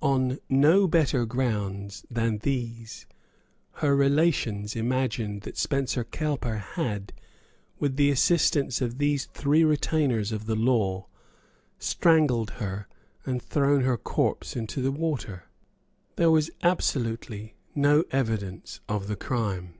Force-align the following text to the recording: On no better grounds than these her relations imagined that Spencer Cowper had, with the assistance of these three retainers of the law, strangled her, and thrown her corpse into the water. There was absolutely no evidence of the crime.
On 0.00 0.38
no 0.48 0.86
better 0.86 1.24
grounds 1.26 2.06
than 2.08 2.38
these 2.38 3.04
her 3.82 3.96
relations 3.96 4.76
imagined 4.76 5.40
that 5.42 5.58
Spencer 5.58 6.04
Cowper 6.04 6.58
had, 6.58 7.12
with 7.80 7.96
the 7.96 8.08
assistance 8.12 8.80
of 8.80 8.98
these 8.98 9.24
three 9.34 9.64
retainers 9.64 10.30
of 10.30 10.46
the 10.46 10.54
law, 10.54 11.08
strangled 11.80 12.50
her, 12.50 12.86
and 13.24 13.42
thrown 13.42 13.80
her 13.82 13.96
corpse 13.98 14.54
into 14.54 14.80
the 14.80 14.92
water. 14.92 15.46
There 16.14 16.30
was 16.30 16.48
absolutely 16.62 17.56
no 17.74 18.04
evidence 18.12 18.78
of 18.88 19.08
the 19.08 19.16
crime. 19.16 19.74